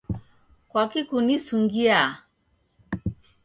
[0.69, 2.09] Kwaki kunisungiaa?